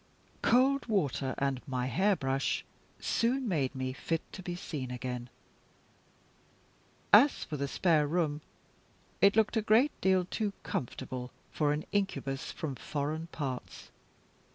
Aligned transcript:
Cold 0.41 0.87
water 0.87 1.35
and 1.37 1.61
my 1.67 1.85
hairbrush 1.85 2.65
soon 2.99 3.47
made 3.47 3.75
me 3.75 3.93
fit 3.93 4.23
to 4.33 4.41
be 4.41 4.55
seen 4.55 4.89
again. 4.89 5.29
As 7.13 7.43
for 7.43 7.55
the 7.55 7.67
spare 7.67 8.07
room, 8.07 8.41
it 9.21 9.35
looked 9.35 9.57
a 9.57 9.61
great 9.61 9.91
deal 10.01 10.25
too 10.25 10.53
comfortable 10.63 11.29
for 11.51 11.71
an 11.71 11.85
incubus 11.91 12.51
from 12.51 12.73
foreign 12.73 13.27
parts. 13.27 13.91